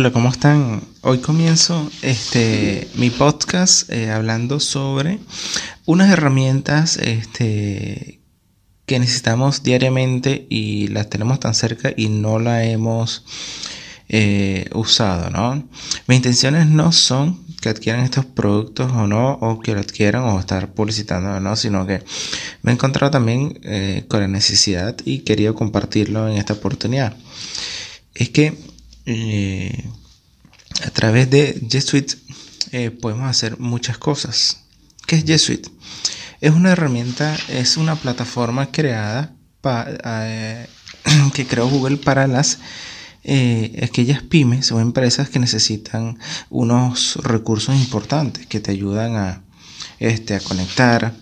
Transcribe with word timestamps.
Hola, 0.00 0.12
¿cómo 0.12 0.30
están? 0.30 0.82
Hoy 1.02 1.18
comienzo 1.18 1.90
este 2.00 2.88
mi 2.94 3.10
podcast 3.10 3.90
eh, 3.90 4.10
hablando 4.10 4.58
sobre 4.58 5.18
unas 5.84 6.10
herramientas 6.10 6.96
este, 6.96 8.22
que 8.86 8.98
necesitamos 8.98 9.62
diariamente 9.62 10.46
y 10.48 10.88
las 10.88 11.10
tenemos 11.10 11.38
tan 11.38 11.52
cerca 11.52 11.92
y 11.94 12.08
no 12.08 12.38
la 12.38 12.64
hemos 12.64 13.26
eh, 14.08 14.70
usado, 14.72 15.28
¿no? 15.28 15.68
Mis 16.06 16.16
intenciones 16.16 16.66
no 16.66 16.92
son 16.92 17.44
que 17.60 17.68
adquieran 17.68 18.02
estos 18.02 18.24
productos 18.24 18.90
o 18.92 19.06
no, 19.06 19.32
o 19.42 19.60
que 19.60 19.74
lo 19.74 19.80
adquieran 19.80 20.22
o 20.22 20.40
estar 20.40 20.72
publicitando 20.72 21.28
o 21.28 21.40
no, 21.40 21.56
sino 21.56 21.86
que 21.86 22.02
me 22.62 22.72
he 22.72 22.74
encontrado 22.74 23.10
también 23.10 23.60
eh, 23.64 24.06
con 24.08 24.20
la 24.20 24.28
necesidad 24.28 24.96
y 25.04 25.18
quería 25.18 25.52
compartirlo 25.52 26.26
en 26.26 26.38
esta 26.38 26.54
oportunidad. 26.54 27.14
Es 28.14 28.30
que 28.30 28.69
eh, 29.06 29.84
a 30.84 30.90
través 30.90 31.30
de 31.30 31.60
G 31.62 31.80
Suite 31.80 32.14
eh, 32.72 32.90
podemos 32.90 33.28
hacer 33.28 33.58
muchas 33.58 33.98
cosas. 33.98 34.64
¿Qué 35.06 35.16
es 35.16 35.24
G 35.24 35.38
Suite? 35.38 35.70
Es 36.40 36.52
una 36.52 36.72
herramienta, 36.72 37.36
es 37.48 37.76
una 37.76 37.96
plataforma 37.96 38.70
creada 38.70 39.34
eh, 39.64 40.66
que 41.34 41.46
creó 41.46 41.68
Google 41.68 41.96
para 41.98 42.26
las 42.26 42.58
aquellas 43.82 44.22
pymes 44.22 44.72
o 44.72 44.80
empresas 44.80 45.28
que 45.28 45.38
necesitan 45.38 46.18
unos 46.48 47.16
recursos 47.16 47.76
importantes 47.76 48.46
que 48.46 48.60
te 48.60 48.70
ayudan 48.70 49.14
a, 49.16 49.42
este, 49.98 50.34
a 50.34 50.40
conectar, 50.40 51.12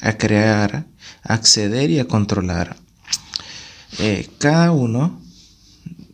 a 0.00 0.12
crear, 0.14 0.86
a 1.22 1.34
acceder 1.34 1.90
y 1.90 1.98
a 1.98 2.08
controlar. 2.08 2.76
cada 4.38 4.72
uno 4.72 5.21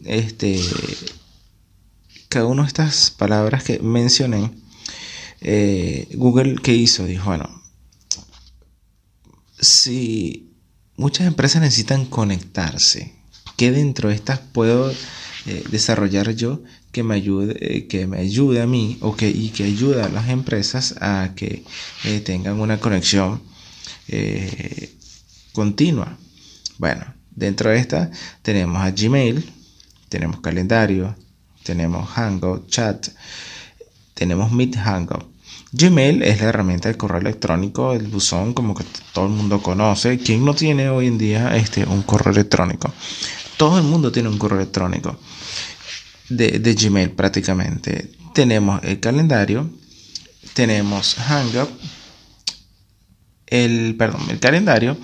este, 0.04 0.60
cada 2.28 2.46
una 2.46 2.62
de 2.62 2.68
estas 2.68 3.10
palabras 3.10 3.64
que 3.64 3.78
mencioné, 3.80 4.50
eh, 5.40 6.08
Google, 6.14 6.56
¿qué 6.62 6.74
hizo? 6.74 7.04
Dijo, 7.04 7.26
bueno, 7.26 7.62
si 9.58 10.52
muchas 10.96 11.26
empresas 11.26 11.62
necesitan 11.62 12.06
conectarse, 12.06 13.14
¿qué 13.56 13.72
dentro 13.72 14.08
de 14.08 14.14
estas 14.14 14.40
puedo 14.40 14.90
eh, 15.46 15.64
desarrollar 15.70 16.34
yo 16.34 16.62
que 16.92 17.02
me 17.02 17.14
ayude, 17.14 17.56
eh, 17.60 17.86
que 17.86 18.06
me 18.06 18.18
ayude 18.18 18.60
a 18.60 18.66
mí 18.66 18.98
o 19.00 19.16
que, 19.16 19.28
y 19.28 19.50
que 19.50 19.64
ayude 19.64 20.02
a 20.02 20.08
las 20.08 20.28
empresas 20.28 20.94
a 21.00 21.34
que 21.34 21.64
tengan 22.24 22.60
una 22.60 22.78
conexión 22.78 23.42
continua? 25.52 26.18
Bueno, 26.78 27.04
dentro 27.30 27.70
de 27.70 27.78
esta 27.78 28.10
tenemos 28.42 28.82
a 28.82 28.90
Gmail, 28.90 29.57
tenemos 30.08 30.40
calendario, 30.40 31.16
tenemos 31.62 32.08
Hangout, 32.10 32.68
Chat, 32.68 33.08
tenemos 34.14 34.52
Meet 34.52 34.76
Hangout. 34.76 35.26
Gmail 35.72 36.22
es 36.22 36.40
la 36.40 36.48
herramienta 36.48 36.88
de 36.88 36.96
correo 36.96 37.20
electrónico, 37.20 37.92
el 37.92 38.06
buzón 38.06 38.54
como 38.54 38.74
que 38.74 38.84
todo 39.12 39.26
el 39.26 39.32
mundo 39.32 39.62
conoce. 39.62 40.18
¿Quién 40.18 40.44
no 40.44 40.54
tiene 40.54 40.88
hoy 40.88 41.08
en 41.08 41.18
día 41.18 41.56
este, 41.56 41.84
un 41.84 42.02
correo 42.02 42.32
electrónico? 42.32 42.92
Todo 43.58 43.78
el 43.78 43.84
mundo 43.84 44.10
tiene 44.10 44.30
un 44.30 44.38
correo 44.38 44.58
electrónico 44.58 45.18
de, 46.30 46.58
de 46.58 46.74
Gmail 46.74 47.10
prácticamente. 47.10 48.12
Tenemos 48.32 48.82
el 48.82 48.98
calendario, 48.98 49.68
tenemos 50.54 51.16
Hangout, 51.16 51.70
el, 53.46 53.94
perdón, 53.96 54.22
el 54.30 54.38
calendario 54.38 54.96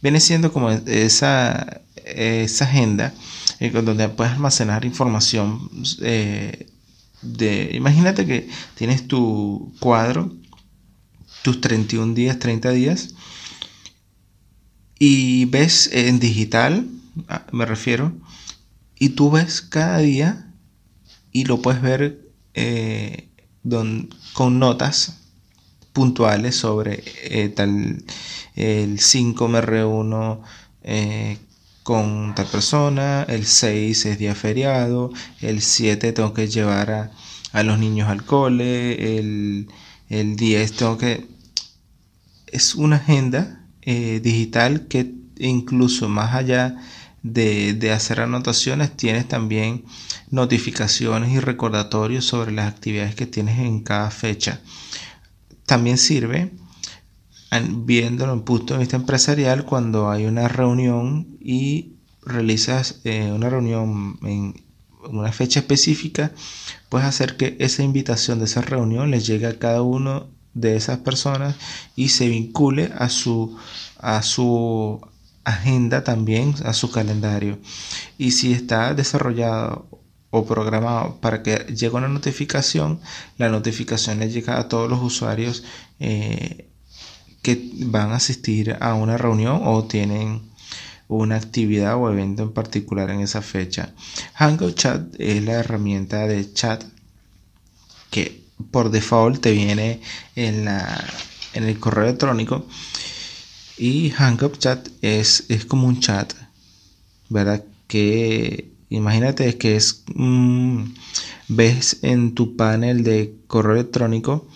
viene 0.00 0.20
siendo 0.20 0.52
como 0.52 0.70
esa, 0.70 1.80
esa 2.14 2.64
agenda 2.64 3.14
eh, 3.60 3.70
donde 3.70 4.08
puedes 4.08 4.32
almacenar 4.32 4.84
información 4.84 5.68
eh, 6.00 6.66
de... 7.22 7.70
Imagínate 7.74 8.24
que 8.26 8.48
tienes 8.76 9.08
tu 9.08 9.72
cuadro, 9.80 10.32
tus 11.42 11.60
31 11.60 12.14
días, 12.14 12.38
30 12.38 12.70
días, 12.70 13.14
y 14.98 15.46
ves 15.46 15.90
en 15.92 16.20
digital, 16.20 16.86
ah, 17.28 17.46
me 17.52 17.66
refiero, 17.66 18.12
y 18.98 19.10
tú 19.10 19.30
ves 19.30 19.60
cada 19.60 19.98
día 19.98 20.52
y 21.32 21.44
lo 21.44 21.60
puedes 21.62 21.82
ver 21.82 22.20
eh, 22.54 23.28
con 24.32 24.58
notas 24.58 25.20
puntuales 25.92 26.56
sobre 26.56 27.02
tal 27.54 28.04
el 28.54 28.98
5 28.98 29.48
me 29.48 29.60
reúno 29.60 30.42
con 31.88 32.34
tal 32.34 32.44
persona, 32.44 33.22
el 33.30 33.46
6 33.46 34.04
es 34.04 34.18
día 34.18 34.34
feriado, 34.34 35.10
el 35.40 35.62
7 35.62 36.12
tengo 36.12 36.34
que 36.34 36.46
llevar 36.46 37.14
a, 37.54 37.62
los 37.62 37.78
niños 37.78 38.10
al 38.10 38.26
cole, 38.26 39.16
el, 39.16 39.66
10 40.10 40.72
tengo 40.74 40.98
que... 40.98 41.26
Es 42.46 42.74
una 42.74 42.96
agenda 42.96 43.64
eh, 43.80 44.20
digital 44.22 44.86
que 44.88 45.14
incluso 45.38 46.10
más 46.10 46.34
allá 46.34 46.76
de, 47.22 47.72
de, 47.72 47.90
hacer 47.92 48.20
anotaciones, 48.20 48.94
tienes 48.94 49.26
también 49.26 49.86
notificaciones 50.30 51.32
y 51.32 51.40
recordatorios 51.40 52.26
sobre 52.26 52.52
las 52.52 52.68
actividades 52.70 53.14
que 53.14 53.24
tienes 53.24 53.60
en 53.60 53.80
cada 53.80 54.10
fecha. 54.10 54.60
También 55.64 55.96
sirve 55.96 56.52
viéndolo 57.70 58.32
en 58.32 58.42
punto 58.42 58.74
de 58.74 58.80
vista 58.80 58.96
empresarial 58.96 59.64
cuando 59.64 60.10
hay 60.10 60.26
una 60.26 60.48
reunión 60.48 61.38
y 61.40 61.94
realizas 62.22 63.00
eh, 63.04 63.30
una 63.32 63.48
reunión 63.48 64.18
en 64.22 64.54
una 65.10 65.32
fecha 65.32 65.60
específica, 65.60 66.32
puedes 66.88 67.06
hacer 67.06 67.36
que 67.36 67.56
esa 67.60 67.82
invitación 67.82 68.38
de 68.38 68.46
esa 68.46 68.60
reunión 68.60 69.10
le 69.10 69.20
llegue 69.20 69.46
a 69.46 69.58
cada 69.58 69.82
uno 69.82 70.28
de 70.54 70.76
esas 70.76 70.98
personas 70.98 71.56
y 71.96 72.08
se 72.08 72.28
vincule 72.28 72.92
a 72.96 73.08
su, 73.08 73.56
a 73.98 74.22
su 74.22 75.00
agenda 75.44 76.04
también, 76.04 76.54
a 76.64 76.72
su 76.72 76.90
calendario. 76.90 77.58
Y 78.18 78.32
si 78.32 78.52
está 78.52 78.94
desarrollado 78.94 79.88
o 80.30 80.44
programado 80.44 81.20
para 81.20 81.42
que 81.42 81.56
llegue 81.74 81.96
una 81.96 82.08
notificación, 82.08 83.00
la 83.38 83.48
notificación 83.48 84.18
le 84.18 84.30
llega 84.30 84.58
a 84.58 84.68
todos 84.68 84.90
los 84.90 85.02
usuarios 85.02 85.64
eh, 86.00 86.67
que 87.42 87.70
van 87.86 88.12
a 88.12 88.16
asistir 88.16 88.76
a 88.80 88.94
una 88.94 89.16
reunión 89.16 89.60
o 89.64 89.84
tienen 89.84 90.42
una 91.08 91.36
actividad 91.36 91.96
o 91.96 92.10
evento 92.10 92.42
en 92.42 92.52
particular 92.52 93.10
en 93.10 93.20
esa 93.20 93.42
fecha. 93.42 93.94
Hangout 94.34 94.76
Chat 94.76 95.14
es 95.18 95.42
la 95.42 95.54
herramienta 95.54 96.26
de 96.26 96.52
chat 96.52 96.84
que 98.10 98.42
por 98.70 98.90
default 98.90 99.40
te 99.40 99.52
viene 99.52 100.00
en, 100.36 100.64
la, 100.64 101.04
en 101.54 101.64
el 101.64 101.78
correo 101.78 102.04
electrónico 102.04 102.66
y 103.78 104.10
Hangout 104.10 104.58
Chat 104.58 104.88
es, 105.02 105.44
es 105.48 105.64
como 105.64 105.86
un 105.86 106.00
chat, 106.00 106.34
¿verdad? 107.28 107.64
Que 107.86 108.72
imagínate 108.90 109.56
que 109.56 109.76
es, 109.76 110.02
mm, 110.14 110.82
ves 111.48 111.98
en 112.02 112.34
tu 112.34 112.56
panel 112.56 113.04
de 113.04 113.34
correo 113.46 113.74
electrónico 113.74 114.48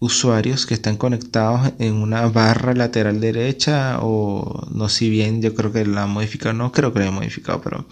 usuarios 0.00 0.66
que 0.66 0.74
están 0.74 0.96
conectados 0.96 1.72
en 1.78 1.94
una 1.94 2.26
barra 2.28 2.74
lateral 2.74 3.20
derecha 3.20 3.98
o 4.00 4.68
no 4.72 4.88
si 4.88 5.10
bien 5.10 5.42
yo 5.42 5.54
creo 5.54 5.72
que 5.72 5.84
la 5.84 6.04
han 6.04 6.10
modificado 6.10 6.52
no 6.52 6.70
creo 6.70 6.92
que 6.92 7.00
la 7.00 7.06
haya 7.06 7.14
modificado 7.14 7.60
pero 7.60 7.86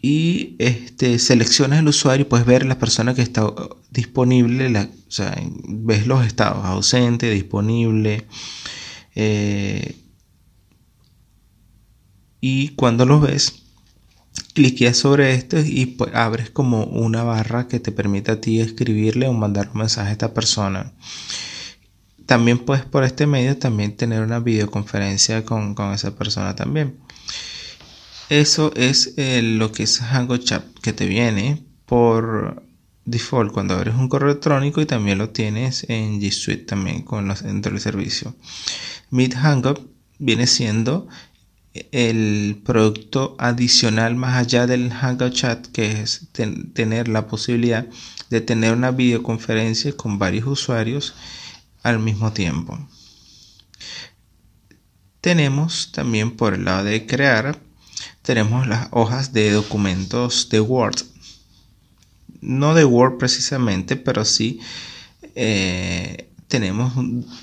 y 0.00 0.56
este 0.58 1.18
seleccionas 1.18 1.80
el 1.80 1.88
usuario 1.88 2.26
y 2.26 2.28
puedes 2.28 2.46
ver 2.46 2.64
la 2.64 2.78
persona 2.78 3.14
que 3.14 3.22
está 3.22 3.52
disponible 3.90 4.70
la, 4.70 4.82
o 4.82 5.10
sea, 5.10 5.34
ves 5.66 6.06
los 6.06 6.26
estados 6.26 6.64
ausente 6.64 7.30
disponible 7.30 8.26
eh, 9.14 9.96
y 12.40 12.68
cuando 12.70 13.06
los 13.06 13.22
ves 13.22 13.63
cliqueas 14.54 14.96
sobre 14.96 15.34
esto 15.34 15.58
y 15.58 15.86
pues 15.86 16.14
abres 16.14 16.50
como 16.50 16.84
una 16.84 17.22
barra 17.24 17.68
que 17.68 17.80
te 17.80 17.92
permite 17.92 18.32
a 18.32 18.40
ti 18.40 18.60
escribirle 18.60 19.26
o 19.28 19.32
mandar 19.32 19.70
un 19.72 19.80
mensaje 19.80 20.10
a 20.10 20.12
esta 20.12 20.34
persona. 20.34 20.92
también 22.26 22.58
puedes 22.58 22.84
por 22.84 23.04
este 23.04 23.26
medio 23.26 23.58
también 23.58 23.96
tener 23.96 24.22
una 24.22 24.40
videoconferencia 24.40 25.44
con, 25.44 25.74
esa 25.92 26.16
persona 26.16 26.56
también. 26.56 26.96
Eso 28.30 28.72
es 28.74 29.14
eh, 29.18 29.42
lo 29.42 29.70
que 29.72 29.82
es 29.82 30.00
Hangout 30.00 30.44
Chat 30.44 30.64
que 30.80 30.92
te 30.94 31.06
viene 31.06 31.62
por 31.86 32.62
default 33.04 33.52
cuando 33.52 33.74
abres 33.74 33.94
un 33.94 34.08
correo 34.08 34.30
electrónico 34.30 34.80
y 34.80 34.86
también 34.86 35.18
lo 35.18 35.30
tienes 35.30 35.84
en 35.88 36.20
G 36.20 36.30
Suite 36.30 36.64
también 36.64 37.02
con 37.02 37.28
los, 37.28 37.42
dentro 37.42 37.72
del 37.72 37.80
servicio. 37.80 38.34
Meet 39.10 39.34
Hangout 39.34 39.80
viene 40.18 40.46
siendo 40.46 41.06
el 41.90 42.62
producto 42.64 43.34
adicional 43.38 44.14
más 44.14 44.36
allá 44.36 44.66
del 44.66 44.92
Hangout 44.92 45.34
Chat 45.34 45.66
que 45.66 46.00
es 46.02 46.28
tener 46.72 47.08
la 47.08 47.26
posibilidad 47.26 47.86
de 48.30 48.40
tener 48.40 48.72
una 48.72 48.92
videoconferencia 48.92 49.96
con 49.96 50.18
varios 50.18 50.46
usuarios 50.46 51.14
al 51.82 51.98
mismo 51.98 52.32
tiempo. 52.32 52.78
Tenemos 55.20 55.90
también 55.92 56.30
por 56.32 56.54
el 56.54 56.64
lado 56.64 56.84
de 56.84 57.06
crear, 57.06 57.58
tenemos 58.22 58.66
las 58.66 58.88
hojas 58.90 59.32
de 59.32 59.50
documentos 59.50 60.48
de 60.50 60.60
Word. 60.60 60.96
No 62.40 62.74
de 62.74 62.84
Word 62.84 63.18
precisamente, 63.18 63.96
pero 63.96 64.24
sí 64.24 64.60
eh, 65.34 66.28
tenemos 66.46 66.92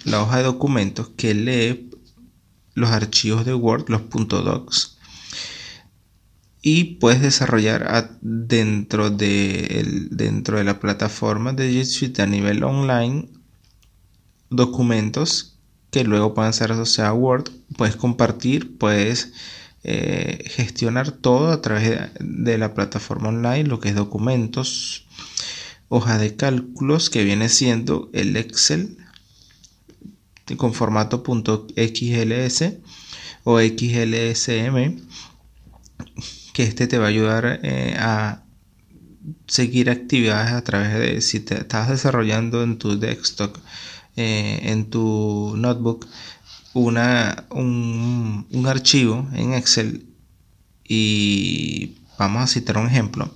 la 0.05 0.21
hoja 0.21 0.37
de 0.37 0.43
documentos 0.43 1.09
que 1.17 1.33
lee 1.33 1.90
los 2.73 2.89
archivos 2.89 3.45
de 3.45 3.53
Word, 3.53 3.89
los 3.89 4.01
.docs 4.09 4.97
y 6.61 6.95
puedes 6.95 7.21
desarrollar 7.21 8.19
dentro, 8.21 9.09
de 9.09 10.07
dentro 10.11 10.57
de 10.57 10.63
la 10.63 10.79
plataforma 10.79 11.53
de 11.53 11.71
G 11.71 11.85
Suite 11.85 12.21
a 12.21 12.27
nivel 12.27 12.63
online 12.63 13.29
documentos 14.49 15.57
que 15.89 16.03
luego 16.03 16.33
pueden 16.33 16.53
ser 16.53 16.71
asociados 16.71 17.11
a 17.11 17.13
Word. 17.13 17.49
Puedes 17.75 17.95
compartir, 17.95 18.77
puedes 18.77 19.33
eh, 19.83 20.43
gestionar 20.47 21.11
todo 21.11 21.51
a 21.51 21.61
través 21.61 22.11
de, 22.19 22.57
la 22.57 22.73
plataforma 22.73 23.29
online, 23.29 23.63
lo 23.63 23.79
que 23.79 23.89
es 23.89 23.95
documentos, 23.95 25.07
hoja 25.89 26.17
de 26.17 26.35
cálculos 26.35 27.09
que 27.09 27.23
viene 27.23 27.49
siendo 27.49 28.09
el 28.13 28.37
Excel 28.37 28.97
con 30.57 30.73
formato 30.73 31.23
.xls 31.23 32.73
o 33.43 33.59
XLSM 33.59 34.75
que 36.53 36.63
este 36.63 36.87
te 36.87 36.97
va 36.97 37.05
a 37.05 37.09
ayudar 37.09 37.59
eh, 37.63 37.95
a 37.97 38.43
seguir 39.47 39.89
actividades 39.89 40.51
a 40.51 40.63
través 40.63 40.93
de 40.93 41.21
si 41.21 41.39
te 41.39 41.55
estás 41.55 41.89
desarrollando 41.89 42.63
en 42.63 42.77
tu 42.77 42.99
desktop 42.99 43.57
eh, 44.15 44.59
en 44.63 44.89
tu 44.89 45.53
notebook 45.57 46.07
una, 46.73 47.45
un, 47.49 48.47
un, 48.51 48.67
archivo 48.67 49.27
en 49.33 49.53
Excel 49.53 50.05
y 50.87 51.95
vamos 52.17 52.43
a 52.43 52.47
citar 52.47 52.77
un 52.77 52.87
ejemplo 52.87 53.33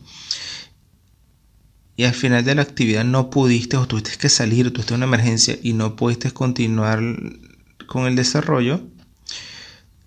y 1.97 2.03
al 2.03 2.13
final 2.13 2.43
de 2.43 2.55
la 2.55 2.61
actividad 2.61 3.05
no 3.05 3.29
pudiste 3.29 3.77
o 3.77 3.87
tuviste 3.87 4.17
que 4.17 4.29
salir, 4.29 4.71
tuviste 4.73 4.93
una 4.93 5.05
emergencia 5.05 5.57
y 5.61 5.73
no 5.73 5.95
pudiste 5.95 6.31
continuar 6.31 7.01
con 7.87 8.05
el 8.05 8.15
desarrollo. 8.15 8.81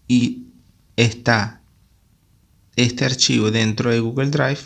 Y 0.07 0.49
está 0.97 1.63
este 2.77 3.05
archivo 3.05 3.51
dentro 3.51 3.91
de 3.91 4.01
Google 4.01 4.31
Drive, 4.31 4.61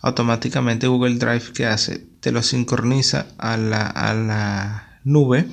automáticamente 0.00 0.86
Google 0.86 1.16
Drive 1.16 1.52
que 1.52 1.66
hace 1.66 2.06
te 2.20 2.32
lo 2.32 2.42
sincroniza 2.42 3.26
a 3.38 3.56
la, 3.56 3.86
a 3.86 4.14
la 4.14 5.00
nube. 5.04 5.46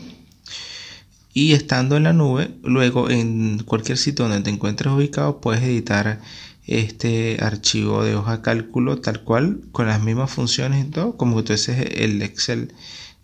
Y 1.35 1.53
estando 1.53 1.97
en 1.97 2.03
la 2.03 2.13
nube, 2.13 2.51
luego 2.63 3.09
en 3.09 3.63
cualquier 3.63 3.97
sitio 3.97 4.27
donde 4.27 4.43
te 4.43 4.51
encuentres 4.51 4.93
ubicado 4.93 5.41
puedes 5.41 5.63
editar 5.63 6.21
este 6.65 7.37
archivo 7.41 8.03
de 8.03 8.15
hoja 8.15 8.41
cálculo 8.41 8.99
tal 8.99 9.23
cual 9.23 9.61
con 9.71 9.87
las 9.87 10.01
mismas 10.01 10.31
funciones 10.31 10.85
y 10.85 10.89
todo 10.89 11.17
como 11.17 11.37
que 11.37 11.43
tú 11.43 11.53
haces 11.53 11.91
el 11.97 12.21
Excel 12.21 12.73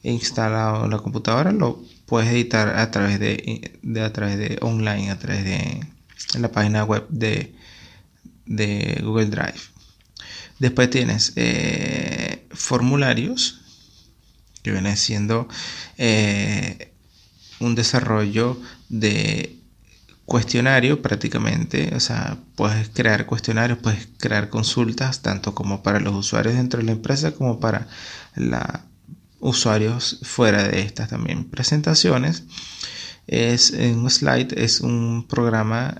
instalado 0.03 0.85
en 0.85 0.91
la 0.91 0.99
computadora 0.99 1.51
lo 1.51 1.81
puedes 2.05 2.29
editar 2.29 2.77
a 2.77 2.91
través 2.91 3.19
de, 3.19 3.71
a 4.03 4.11
través 4.11 4.37
de 4.37 4.57
online 4.61 5.11
a 5.11 5.19
través 5.19 5.45
de 5.45 5.79
la 6.39 6.51
página 6.51 6.83
web 6.83 7.05
de 7.09 7.53
de 8.49 8.99
Google 9.03 9.27
Drive. 9.27 9.61
Después 10.57 10.89
tienes 10.89 11.31
eh, 11.37 12.45
formularios, 12.51 13.61
que 14.61 14.71
viene 14.71 14.97
siendo 14.97 15.47
eh, 15.97 16.91
un 17.59 17.75
desarrollo 17.75 18.59
de 18.89 19.58
cuestionario 20.29 21.01
prácticamente, 21.01 21.93
o 21.95 21.99
sea, 21.99 22.37
puedes 22.55 22.89
crear 22.89 23.25
cuestionarios, 23.25 23.79
puedes 23.79 24.07
crear 24.19 24.49
consultas, 24.49 25.21
tanto 25.21 25.55
como 25.55 25.81
para 25.83 25.99
los 25.99 26.15
usuarios 26.15 26.53
dentro 26.55 26.79
de 26.79 26.85
la 26.85 26.91
empresa 26.93 27.31
como 27.31 27.59
para 27.59 27.87
los 28.35 28.61
usuarios 29.39 30.19
fuera 30.21 30.63
de 30.63 30.81
estas 30.81 31.09
también 31.09 31.45
presentaciones. 31.45 32.43
Es 33.25 33.71
un 33.71 34.09
slide, 34.09 34.53
es 34.63 34.81
un 34.81 35.25
programa 35.27 35.99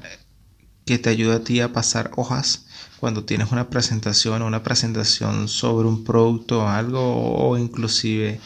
que 0.85 0.99
te 0.99 1.09
ayuda 1.09 1.37
a 1.37 1.43
ti 1.43 1.59
a 1.61 1.73
pasar 1.73 2.11
hojas 2.15 2.65
cuando 2.99 3.23
tienes 3.23 3.51
una 3.51 3.69
presentación 3.69 4.41
una 4.43 4.61
presentación 4.61 5.47
sobre 5.47 5.87
un 5.87 6.03
producto 6.03 6.63
o 6.63 6.67
algo 6.67 7.01
o 7.01 7.57
inclusive 7.57 8.39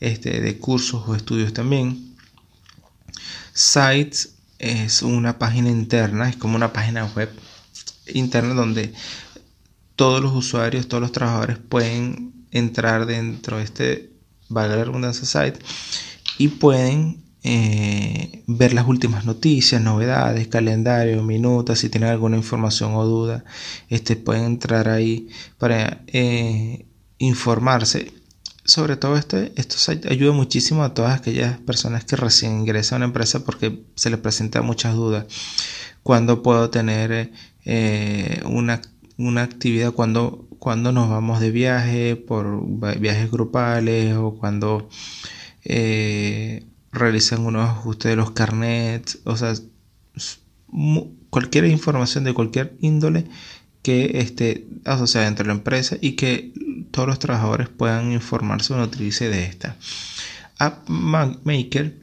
este, 0.00 0.40
de 0.40 0.58
cursos 0.58 1.02
o 1.06 1.14
estudios 1.14 1.52
también. 1.52 2.14
Sites 3.52 4.35
es 4.58 5.02
una 5.02 5.38
página 5.38 5.70
interna, 5.70 6.28
es 6.28 6.36
como 6.36 6.56
una 6.56 6.72
página 6.72 7.04
web 7.14 7.30
interna 8.06 8.54
donde 8.54 8.92
todos 9.96 10.20
los 10.20 10.34
usuarios, 10.34 10.88
todos 10.88 11.00
los 11.00 11.12
trabajadores 11.12 11.58
pueden 11.58 12.46
entrar 12.50 13.06
dentro 13.06 13.58
de 13.58 13.64
este, 13.64 14.12
valga 14.48 14.76
la 14.76 14.84
redundancia, 14.84 15.24
site 15.24 15.58
y 16.38 16.48
pueden 16.48 17.24
eh, 17.42 18.42
ver 18.46 18.74
las 18.74 18.86
últimas 18.88 19.24
noticias, 19.24 19.80
novedades, 19.80 20.48
calendario, 20.48 21.22
minutas, 21.22 21.78
si 21.78 21.88
tienen 21.88 22.10
alguna 22.10 22.36
información 22.36 22.94
o 22.94 23.04
duda, 23.04 23.44
este, 23.88 24.16
pueden 24.16 24.44
entrar 24.44 24.88
ahí 24.88 25.28
para 25.58 26.02
eh, 26.08 26.86
informarse. 27.18 28.12
Sobre 28.66 28.96
todo 28.96 29.16
este, 29.16 29.52
esto 29.56 29.76
ayuda 30.10 30.32
muchísimo 30.32 30.82
a 30.82 30.92
todas 30.92 31.18
aquellas 31.18 31.58
personas 31.60 32.04
que 32.04 32.16
recién 32.16 32.60
ingresan 32.60 32.96
a 32.96 32.98
una 32.98 33.06
empresa 33.06 33.44
porque 33.44 33.84
se 33.94 34.10
les 34.10 34.18
presenta 34.18 34.60
muchas 34.62 34.94
dudas. 34.94 35.26
¿Cuándo 36.02 36.42
puedo 36.42 36.68
tener 36.68 37.32
eh, 37.64 38.42
una, 38.44 38.82
una, 39.18 39.42
actividad? 39.42 39.92
¿Cuándo, 39.92 40.48
cuando 40.58 40.92
nos 40.92 41.08
vamos 41.08 41.40
de 41.40 41.50
viaje 41.52 42.16
por 42.16 42.98
viajes 42.98 43.30
grupales 43.30 44.14
o 44.16 44.36
cuando 44.36 44.88
realizan 46.92 47.44
unos 47.46 47.68
ajustes 47.68 48.10
de 48.10 48.16
los 48.16 48.32
carnets, 48.32 49.20
o 49.24 49.36
sea, 49.36 49.54
cualquier 51.30 51.66
información 51.66 52.24
de 52.24 52.34
cualquier 52.34 52.76
índole 52.80 53.26
que 53.82 54.18
esté 54.18 54.66
asociada 54.84 55.28
entre 55.28 55.46
la 55.46 55.52
empresa 55.52 55.96
y 56.00 56.12
que 56.12 56.52
todos 56.96 57.08
los 57.08 57.18
trabajadores 57.18 57.68
puedan 57.68 58.10
informarse 58.10 58.72
o 58.72 58.82
utilice 58.82 59.28
de 59.28 59.44
esta. 59.44 59.76
AppMaker, 60.58 61.94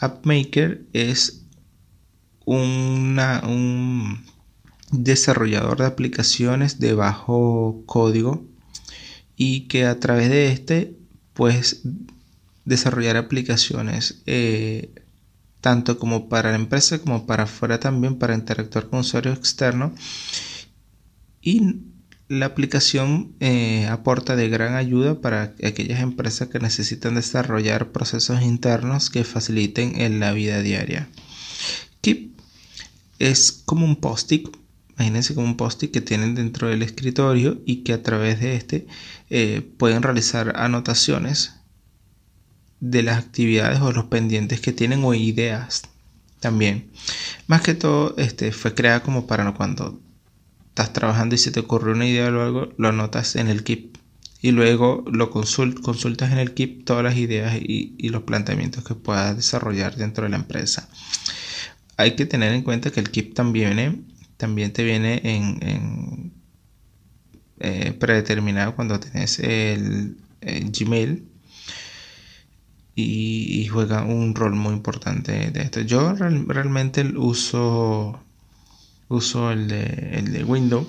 AppMaker 0.00 0.82
es 0.92 1.44
una, 2.44 3.40
un 3.46 4.24
desarrollador 4.90 5.78
de 5.78 5.86
aplicaciones 5.86 6.80
de 6.80 6.94
bajo 6.94 7.84
código 7.86 8.44
y 9.36 9.68
que 9.68 9.86
a 9.86 10.00
través 10.00 10.28
de 10.28 10.50
este 10.50 10.96
pues 11.34 11.82
desarrollar 12.64 13.16
aplicaciones 13.16 14.22
eh, 14.26 14.92
tanto 15.60 16.00
como 16.00 16.28
para 16.28 16.50
la 16.50 16.56
empresa 16.56 16.98
como 16.98 17.26
para 17.26 17.44
afuera 17.44 17.78
también 17.78 18.18
para 18.18 18.34
interactuar 18.34 18.88
con 18.88 18.98
usuarios 19.00 19.38
externos 19.38 19.92
y 21.40 21.87
la 22.28 22.46
aplicación 22.46 23.34
eh, 23.40 23.86
aporta 23.86 24.36
de 24.36 24.48
gran 24.50 24.74
ayuda 24.74 25.20
para 25.20 25.54
aquellas 25.64 26.00
empresas 26.00 26.48
que 26.48 26.58
necesitan 26.58 27.14
desarrollar 27.14 27.90
procesos 27.90 28.42
internos 28.42 29.08
que 29.08 29.24
faciliten 29.24 30.00
en 30.00 30.20
la 30.20 30.32
vida 30.32 30.60
diaria. 30.60 31.08
Keep 32.02 32.32
es 33.18 33.62
como 33.64 33.86
un 33.86 33.96
post-it, 33.96 34.48
imagínense 34.94 35.34
como 35.34 35.46
un 35.46 35.56
post-it 35.56 35.90
que 35.90 36.02
tienen 36.02 36.34
dentro 36.34 36.68
del 36.68 36.82
escritorio 36.82 37.60
y 37.64 37.76
que 37.76 37.94
a 37.94 38.02
través 38.02 38.40
de 38.40 38.56
este 38.56 38.86
eh, 39.30 39.62
pueden 39.78 40.02
realizar 40.02 40.52
anotaciones 40.56 41.54
de 42.80 43.02
las 43.02 43.18
actividades 43.18 43.80
o 43.80 43.90
los 43.90 44.04
pendientes 44.04 44.60
que 44.60 44.72
tienen 44.72 45.02
o 45.02 45.14
ideas 45.14 45.82
también. 46.40 46.90
Más 47.46 47.62
que 47.62 47.74
todo, 47.74 48.14
este 48.18 48.52
fue 48.52 48.74
creada 48.74 49.02
como 49.02 49.26
para 49.26 49.52
cuando 49.54 50.00
estás 50.78 50.92
trabajando 50.92 51.34
y 51.34 51.38
se 51.38 51.50
te 51.50 51.58
ocurre 51.58 51.90
una 51.90 52.06
idea 52.06 52.30
o 52.30 52.40
algo, 52.40 52.68
lo 52.76 52.88
anotas 52.88 53.34
en 53.34 53.48
el 53.48 53.64
Keep. 53.64 53.98
y 54.40 54.52
luego 54.52 55.04
lo 55.10 55.30
consultas 55.30 56.30
en 56.30 56.38
el 56.38 56.54
Keep 56.54 56.84
todas 56.84 57.02
las 57.02 57.16
ideas 57.16 57.56
y, 57.60 58.08
los 58.10 58.22
planteamientos 58.22 58.84
que 58.84 58.94
puedas 58.94 59.34
desarrollar 59.34 59.96
dentro 59.96 60.22
de 60.22 60.30
la 60.30 60.36
empresa. 60.36 60.88
Hay 61.96 62.14
que 62.14 62.26
tener 62.26 62.52
en 62.52 62.62
cuenta 62.62 62.92
que 62.92 63.00
el 63.00 63.10
Keep 63.10 63.34
también 63.34 63.98
te 64.72 64.84
viene 64.84 65.20
en, 65.24 66.32
eh, 67.58 67.92
predeterminado 67.98 68.76
cuando 68.76 69.00
tienes 69.00 69.40
el, 69.40 70.16
Gmail 70.40 71.24
y, 72.94 73.66
juega 73.66 74.04
un 74.04 74.36
rol 74.36 74.54
muy 74.54 74.74
importante 74.74 75.50
de 75.50 75.60
esto. 75.62 75.80
Yo 75.80 76.14
realmente 76.14 77.02
uso 77.16 78.22
uso 79.08 79.50
el 79.50 79.68
de, 79.68 80.10
el 80.12 80.32
de 80.32 80.44
Windows 80.44 80.86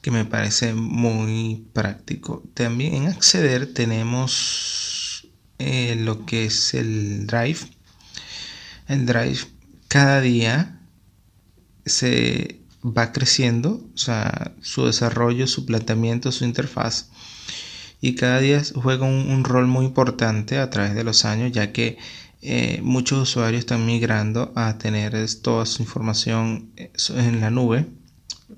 que 0.00 0.10
me 0.10 0.24
parece 0.24 0.74
muy 0.74 1.66
práctico. 1.72 2.42
También 2.54 2.94
en 2.94 3.06
acceder 3.08 3.72
tenemos 3.72 5.28
eh, 5.58 5.96
lo 5.96 6.24
que 6.24 6.46
es 6.46 6.74
el 6.74 7.26
Drive. 7.26 7.58
El 8.86 9.06
Drive 9.06 9.38
cada 9.88 10.20
día 10.20 10.80
se 11.84 12.60
va 12.84 13.12
creciendo, 13.12 13.86
o 13.94 13.98
sea, 13.98 14.54
su 14.60 14.86
desarrollo, 14.86 15.46
su 15.46 15.66
planteamiento, 15.66 16.30
su 16.32 16.44
interfaz. 16.44 17.10
Y 18.00 18.14
cada 18.14 18.38
día 18.38 18.62
juega 18.76 19.06
un, 19.06 19.42
rol 19.42 19.66
muy 19.66 19.84
importante 19.84 20.58
a 20.58 20.70
través 20.70 20.94
de 20.94 21.02
los 21.02 21.24
años, 21.24 21.50
ya 21.50 21.72
que 21.72 21.98
eh, 22.40 22.80
muchos 22.82 23.20
usuarios 23.20 23.60
están 23.60 23.84
migrando 23.86 24.52
a 24.54 24.78
tener 24.78 25.14
toda 25.42 25.66
su 25.66 25.82
información 25.82 26.70
eh, 26.76 26.92
en 27.16 27.40
la 27.40 27.50
nube 27.50 27.86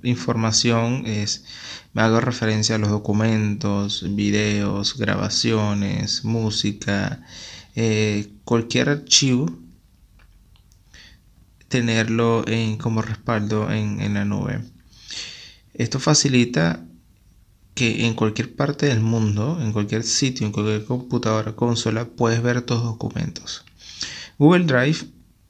información 0.03 1.05
es, 1.07 1.45
me 1.93 2.03
hago 2.03 2.21
referencia 2.21 2.77
a 2.77 2.79
los 2.79 2.91
documentos, 2.91 4.05
videos, 4.15 4.97
grabaciones, 4.97 6.25
música, 6.25 7.23
eh, 7.75 8.33
cualquier 8.45 8.89
archivo, 8.89 9.47
tenerlo 11.69 12.47
en, 12.49 12.77
como 12.79 13.03
respaldo 13.03 13.71
en, 13.71 14.01
en 14.01 14.15
la 14.15 14.25
nube. 14.25 14.61
Esto 15.75 15.99
facilita 15.99 16.85
que 17.75 18.07
en 18.07 18.15
cualquier 18.15 18.55
parte 18.55 18.87
del 18.87 19.01
mundo, 19.01 19.59
en 19.61 19.73
cualquier 19.73 20.03
sitio, 20.03 20.47
en 20.47 20.53
cualquier 20.53 20.85
computadora, 20.85 21.55
consola, 21.55 22.05
puedes 22.05 22.43
ver 22.43 22.63
tus 22.63 22.83
documentos. 22.83 23.65
Google 24.41 24.65
Drive 24.65 25.07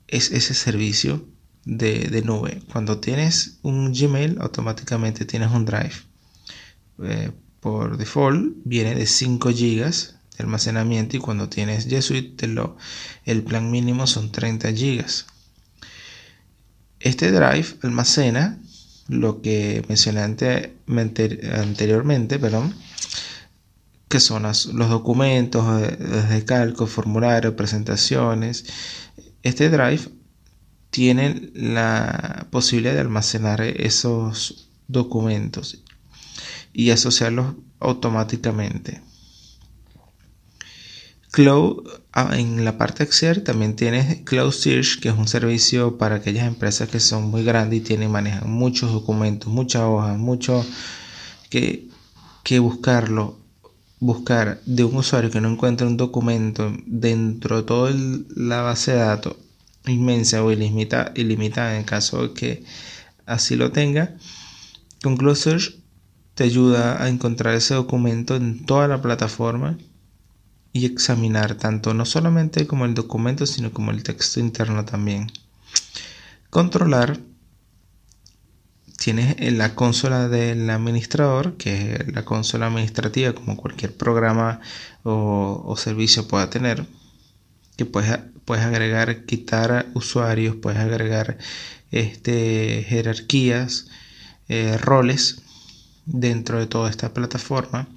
es 0.09 0.33
ese 0.33 0.53
servicio 0.53 1.25
de, 1.65 2.23
nube. 2.25 2.61
Cuando 2.73 2.99
tienes 2.99 3.61
un 3.63 3.93
Gmail, 3.93 4.39
automáticamente 4.41 5.25
tienes 5.25 5.53
un 5.53 5.65
Drive. 5.65 5.93
Eh, 7.05 7.31
por 7.61 7.99
default 7.99 8.53
viene 8.65 8.97
de 8.97 9.07
5 9.07 9.51
GB 9.51 9.85
de 9.85 10.41
almacenamiento 10.41 11.17
y 11.17 11.21
cuando 11.21 11.49
tienes 11.49 11.89
G 11.89 12.03
Suite 12.03 12.49
lo, 12.49 12.77
el 13.25 13.45
plan 13.45 13.71
mínimo 13.71 14.09
son 14.09 14.33
30 14.33 14.73
GB. 14.73 15.05
Este 16.99 17.31
Drive 17.31 17.77
almacena 17.83 18.59
lo 19.07 19.41
que 19.41 19.85
mencioné 19.87 20.23
anteriormente, 20.23 22.41
perdón, 22.41 22.75
que 24.11 24.19
son 24.19 24.43
los 24.43 24.67
documentos 24.91 25.65
de 26.29 26.45
calco, 26.45 26.89
formularios, 26.89 27.55
presentaciones. 27.55 28.65
Este 29.45 29.71
Drive 29.71 30.09
tienen 30.91 31.53
la 31.55 32.49
posibilidad 32.51 32.95
de 32.95 33.01
almacenar 33.01 33.61
esos 33.63 34.69
documentos 34.89 35.85
y 36.73 36.91
asociarlos 36.91 37.55
automáticamente. 37.79 39.01
Cloud, 41.31 41.89
ah, 42.13 42.37
en 42.37 42.65
la 42.65 42.77
parte 42.77 43.05
Excel 43.05 43.45
también 43.45 43.77
tienes 43.77 44.23
Cloud 44.23 44.51
Search, 44.51 44.99
que 44.99 45.11
es 45.11 45.15
un 45.15 45.29
servicio 45.29 45.99
para 45.99 46.17
aquellas 46.17 46.49
empresas 46.49 46.89
que 46.89 46.99
son 46.99 47.31
muy 47.31 47.45
grandes 47.45 47.79
y 47.79 47.83
tienen, 47.83 48.11
manejan 48.11 48.51
muchos 48.51 48.91
documentos, 48.91 49.53
muchas 49.53 49.83
hojas, 49.83 50.19
mucho 50.19 50.67
que, 51.49 51.89
que 52.43 52.59
buscarlo, 52.59 53.40
buscar 54.01 54.61
de 54.65 54.85
un 54.85 54.97
usuario 54.97 55.31
que 55.31 55.41
no 55.41 55.51
encuentre 55.51 55.87
un 55.87 55.97
documento 55.97 56.73
dentro 56.87 57.59
de 57.59 57.63
toda 57.63 57.93
la 58.35 58.63
base 58.63 58.93
de 58.93 58.99
datos 58.99 59.37
inmensa 59.87 60.43
o 60.43 60.51
ilimitada, 60.51 61.13
ilimitada 61.15 61.77
en 61.77 61.85
caso 61.85 62.23
de 62.23 62.35
que 62.35 62.65
así 63.27 63.57
lo 63.57 63.73
tenga, 63.73 64.17
con 65.03 65.17
te 66.35 66.45
ayuda 66.45 67.03
a 67.03 67.09
encontrar 67.09 67.55
ese 67.55 67.75
documento 67.75 68.37
en 68.37 68.65
toda 68.65 68.89
la 68.89 69.03
plataforma 69.03 69.79
y 70.73 70.87
examinar 70.87 71.55
tanto 71.57 71.95
no 71.95 72.05
solamente 72.05 72.67
como 72.67 72.85
el 72.85 72.95
documento 72.95 73.47
sino 73.47 73.73
como 73.73 73.91
el 73.91 74.03
texto 74.03 74.41
interno 74.41 74.85
también. 74.85 75.31
Controlar 76.49 77.19
tienes 79.01 79.35
la 79.55 79.75
consola 79.75 80.29
del 80.29 80.69
administrador, 80.69 81.57
que 81.57 81.95
es 81.95 82.13
la 82.13 82.23
consola 82.27 82.67
administrativa 82.67 83.33
como 83.33 83.57
cualquier 83.57 83.97
programa 83.97 84.61
o, 85.05 85.75
servicio 85.79 86.29
pueda 86.29 86.51
tener, 86.51 86.85
que 87.79 87.87
puedes 87.87 88.19
puedes 88.45 88.65
agregar, 88.65 89.25
quitar 89.25 89.87
usuarios, 89.95 90.57
puedes 90.57 90.81
agregar 90.81 91.39
este, 91.91 92.85
jerarquías, 92.87 93.87
eh, 94.49 94.77
roles 94.77 95.43
dentro 96.05 96.59
de 96.59 96.67
toda 96.67 96.91
esta 96.91 97.15
plataforma. 97.15 97.89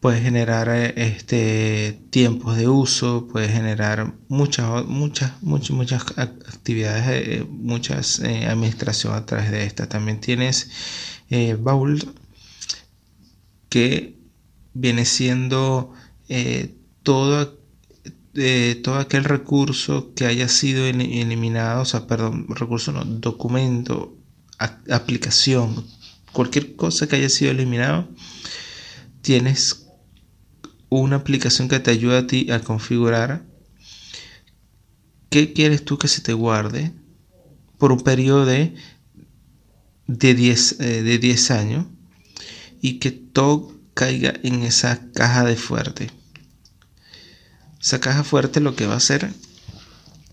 Puedes 0.00 0.22
generar 0.22 0.68
eh, 0.68 0.94
este, 0.96 2.00
tiempos 2.10 2.56
de 2.56 2.68
uso, 2.68 3.26
puedes 3.26 3.50
generar 3.50 4.14
muchas, 4.28 4.84
muchas, 4.86 5.42
muchas, 5.42 5.70
muchas 5.70 6.02
actividades, 6.16 7.06
eh, 7.08 7.46
muchas 7.48 8.20
administración 8.20 9.14
a 9.14 9.26
través 9.26 9.50
de 9.50 9.64
esta. 9.64 9.88
También 9.88 10.20
tienes 10.20 10.70
Vault, 11.58 12.04
que 13.68 14.16
viene 14.74 15.04
siendo 15.04 15.92
todo 17.02 17.58
todo 18.84 18.96
aquel 18.98 19.24
recurso 19.24 20.12
que 20.14 20.26
haya 20.26 20.46
sido 20.48 20.86
eliminado, 20.86 21.82
o 21.82 21.84
sea, 21.84 22.06
perdón, 22.06 22.46
recurso 22.50 22.92
no, 22.92 23.04
documento, 23.04 24.16
aplicación, 24.58 25.84
cualquier 26.32 26.76
cosa 26.76 27.08
que 27.08 27.16
haya 27.16 27.28
sido 27.28 27.50
eliminado, 27.50 28.08
tienes 29.22 29.87
una 30.88 31.16
aplicación 31.16 31.68
que 31.68 31.80
te 31.80 31.90
ayuda 31.90 32.20
a 32.20 32.26
ti 32.26 32.50
a 32.50 32.60
configurar 32.60 33.44
qué 35.30 35.52
quieres 35.52 35.84
tú 35.84 35.98
que 35.98 36.08
se 36.08 36.22
te 36.22 36.32
guarde 36.32 36.92
por 37.78 37.92
un 37.92 38.00
periodo 38.00 38.46
de, 38.46 38.74
de 40.06 40.34
10 40.34 40.80
eh, 40.80 41.02
de 41.02 41.18
10 41.18 41.50
años 41.50 41.86
y 42.80 42.98
que 42.98 43.10
todo 43.10 43.78
caiga 43.94 44.34
en 44.42 44.62
esa 44.62 45.10
caja 45.12 45.44
de 45.44 45.56
fuerte. 45.56 46.10
Esa 47.80 48.00
caja 48.00 48.24
fuerte 48.24 48.60
lo 48.60 48.74
que 48.74 48.86
va 48.86 48.94
a 48.94 48.98
hacer 48.98 49.32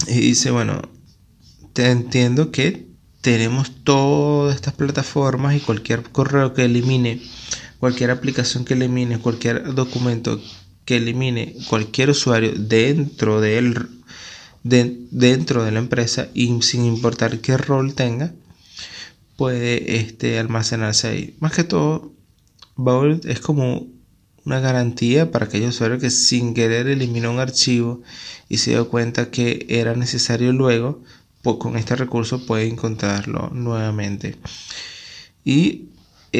y 0.08 0.20
dice, 0.20 0.52
bueno, 0.52 0.82
te 1.74 1.90
entiendo 1.90 2.52
que 2.52 2.88
tenemos 3.22 3.84
todas 3.84 4.56
estas 4.56 4.74
plataformas 4.74 5.56
y 5.56 5.60
cualquier 5.60 6.04
correo 6.04 6.54
que 6.54 6.66
elimine, 6.66 7.22
cualquier 7.79 8.12
aplicación 8.12 8.65
que 8.65 8.74
elimine, 8.74 9.20
cualquier 9.20 9.74
documento 9.74 10.39
que 10.86 10.98
elimine 10.98 11.55
cualquier 11.67 12.12
usuario 12.12 12.53
dentro 12.55 13.41
de, 13.41 13.58
él, 13.58 13.88
dentro 14.63 15.63
de 15.63 15.72
la 15.72 15.79
empresa 15.79 16.29
y 16.34 16.62
sin 16.62 16.86
importar 16.86 17.39
qué 17.39 17.58
rol 17.58 17.96
tenga, 17.96 18.34
puede 19.36 19.98
este, 19.98 20.39
almacenarse 20.39 21.08
ahí. 21.08 21.36
Más 21.39 21.53
que 21.53 21.63
todo, 21.63 22.13
Vault 22.75 23.25
es 23.25 23.39
como 23.39 23.88
una 24.46 24.60
garantía 24.60 25.32
para 25.32 25.46
aquellos 25.46 25.75
usuarios 25.75 26.01
que 26.01 26.12
sin 26.12 26.53
querer 26.53 26.88
eliminó 26.88 27.32
un 27.32 27.39
archivo 27.39 28.03
y 28.48 28.58
se 28.58 28.72
dio 28.72 28.89
cuenta 28.89 29.32
que 29.32 29.65
era 29.70 29.96
necesario 29.96 30.53
luego, 30.53 31.01
pues 31.41 31.58
con 31.58 31.77
este 31.77 31.96
recurso 31.96 32.46
puede 32.46 32.67
encontrarlo 32.67 33.50
nuevamente. 33.50 34.36
Y 35.44 35.89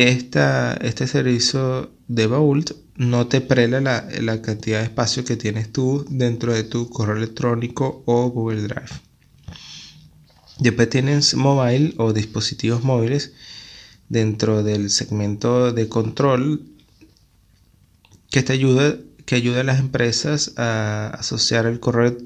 este 0.04 1.08
servicio 1.08 1.92
de 2.08 2.28
Vault 2.28 2.72
no 2.96 3.28
te 3.28 3.42
prela 3.42 3.82
la, 3.82 4.08
la 4.22 4.42
cantidad 4.42 4.80
de 4.80 4.86
espacio 4.86 5.24
que 5.25 5.38
tienes 5.38 5.72
tú 5.72 6.06
dentro 6.10 6.54
de 6.54 6.64
tu 6.64 6.90
correo 6.90 7.18
electrónico 7.18 8.04
o 8.06 8.30
Google 8.30 8.62
Drive. 8.64 8.90
Después 10.60 10.90
tienes 10.90 11.36
mobile 11.36 11.94
o 11.98 12.14
dispositivos 12.14 12.84
móviles 12.84 13.34
dentro 14.08 14.64
del 14.64 14.90
segmento 14.90 15.72
de 15.74 15.90
control 15.90 16.62
que 18.30 18.44
te 18.44 18.54
ayuda, 18.54 18.98
que 19.25 19.36
ayuda 19.36 19.62
a 19.62 19.66
las 19.66 19.80
empresas 19.80 20.54
a 20.58 21.08
asociar 21.08 21.66
el 21.66 21.80
correo, 21.80 22.18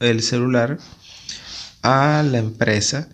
el 0.00 0.22
celular 0.22 0.78
a 1.82 2.22
la 2.22 2.38
empresa. 2.38 3.08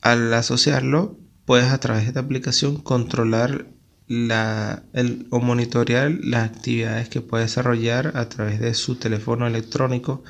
Al 0.00 0.34
asociarlo, 0.34 1.16
puedes 1.44 1.70
a 1.70 1.78
través 1.78 2.02
de 2.02 2.08
esta 2.08 2.20
aplicación 2.20 2.76
controlar 2.76 3.66
la, 4.08 4.82
el, 4.92 5.26
o 5.30 5.40
monitorear 5.40 6.10
las 6.22 6.50
actividades 6.50 7.08
que 7.08 7.20
puede 7.20 7.44
desarrollar 7.44 8.12
a 8.16 8.28
través 8.28 8.60
de 8.60 8.74
su 8.74 8.96
teléfono 8.96 9.46
electrónico 9.46 10.22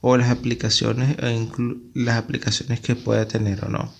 o 0.00 0.16
las 0.16 0.30
aplicaciones, 0.30 1.16
e 1.18 1.48
las 1.94 2.16
aplicaciones 2.16 2.80
que 2.80 2.96
pueda 2.96 3.26
tener 3.28 3.64
o 3.64 3.68
no. 3.68 3.92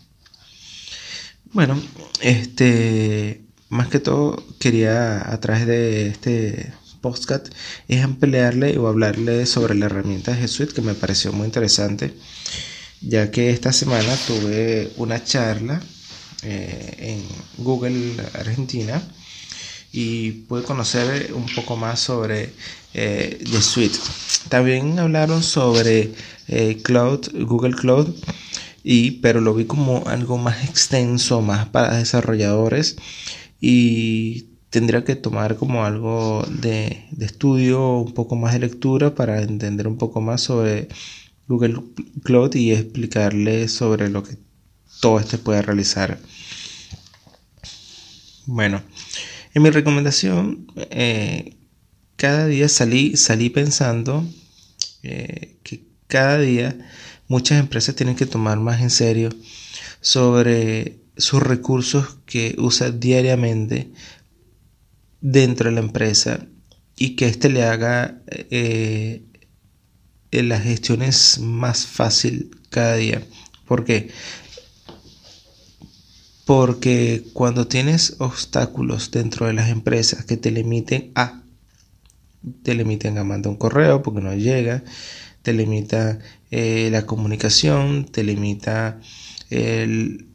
Bueno, 1.52 1.80
este, 2.20 3.42
más 3.68 3.88
que 3.88 4.00
todo 4.00 4.42
quería 4.58 5.32
a 5.32 5.40
través 5.40 5.66
de 5.66 6.08
este 6.08 6.73
podcast 7.00 7.49
es 7.88 8.02
ampliarle 8.02 8.78
o 8.78 8.88
hablarle 8.88 9.46
sobre 9.46 9.75
la 9.75 9.87
herramienta 9.87 10.32
de 10.32 10.49
Suite 10.49 10.75
que 10.75 10.82
me 10.82 10.94
pareció 10.94 11.32
muy 11.32 11.46
interesante, 11.46 12.14
ya 13.00 13.30
que 13.30 13.50
esta 13.50 13.73
semana 13.73 14.16
tuve 14.26 14.92
una 14.96 15.23
charla 15.23 15.80
eh, 16.47 16.95
en 16.99 17.65
Google 17.65 18.15
Argentina 18.35 19.03
y 19.93 20.31
pude 20.47 20.62
conocer 20.62 21.33
un 21.35 21.47
poco 21.55 21.76
más 21.76 21.99
sobre 22.00 22.50
eh, 22.95 23.38
G 23.43 23.61
Suite. 23.61 23.99
También 24.49 24.99
hablaron 24.99 25.43
sobre 25.43 26.12
eh, 26.49 26.79
Cloud, 26.83 27.29
Google 27.47 27.75
Cloud, 27.75 28.15
y, 28.85 29.12
pero 29.23 29.41
lo 29.41 29.55
vi 29.55 29.65
como 29.65 30.05
algo 30.07 30.38
más 30.38 30.65
extenso, 30.69 31.43
más 31.43 31.69
para 31.69 31.97
desarrolladores 31.99 32.97
y 33.61 34.43
tendría 34.71 35.03
que 35.05 35.17
tomar 35.17 35.57
como 35.57 35.85
algo 35.85 36.47
de, 36.49 37.07
de 37.11 37.26
estudio, 37.26 37.99
un 37.99 38.15
poco 38.15 38.37
más 38.37 38.53
de 38.53 38.61
lectura 38.61 39.15
para 39.15 39.43
entender 39.43 39.88
un 39.88 39.99
poco 39.99 40.21
más 40.21 40.43
sobre 40.43 40.88
Google 41.49 41.83
Cloud 42.23 42.55
y 42.55 42.73
explicarle 42.73 43.69
sobre 43.69 44.09
lo 44.11 44.23
que 44.23 44.37
todo 45.00 45.21
este 45.21 45.38
puede 45.38 45.62
realizar. 45.62 46.19
Bueno, 48.47 48.83
en 49.55 49.62
mi 49.62 49.71
recomendación, 49.71 50.67
eh, 50.91 51.57
cada 52.17 52.47
día 52.47 52.69
salí, 52.69 53.17
salí 53.17 53.50
pensando 53.50 54.25
eh, 55.03 55.57
que 55.62 55.85
cada 56.07 56.38
día 56.38 56.79
muchas 57.29 57.59
empresas 57.59 57.95
tienen 57.95 58.17
que 58.17 58.26
tomar 58.26 58.59
más 58.59 58.81
en 58.81 58.91
serio 58.91 59.31
sobre 60.00 60.99
sus 61.17 61.43
recursos 61.43 62.19
que 62.26 62.55
usa 62.59 62.91
diariamente 62.91 63.91
dentro 65.21 65.69
de 65.69 65.75
la 65.75 65.81
empresa 65.81 66.47
y 66.97 67.17
que 67.17 67.26
éste 67.26 67.49
le 67.49 67.65
haga 67.65 68.21
eh, 68.29 69.25
las 70.31 70.62
gestiones 70.62 71.38
más 71.41 71.87
fácil 71.87 72.50
cada 72.71 72.97
día. 72.97 73.23
¿Por 73.67 73.85
qué? 73.85 74.11
Porque 76.47 77.25
cuando 77.33 77.67
tienes 77.67 78.15
obstáculos 78.19 79.11
dentro 79.11 79.47
de 79.47 79.53
las 79.53 79.69
empresas 79.69 80.25
que 80.25 80.37
te 80.37 80.53
limiten 80.53 81.11
a, 81.17 81.43
te 82.62 82.75
limiten 82.75 83.19
a 83.19 83.25
mandar 83.25 83.50
un 83.50 83.59
correo 83.59 84.00
porque 84.03 84.21
no 84.21 84.33
llega, 84.33 84.85
te 85.43 85.53
limita 85.53 86.21
eh, 86.53 86.88
la 86.93 87.05
comunicación, 87.05 88.05
te 88.05 88.23
limita 88.23 89.00
el, 89.50 90.26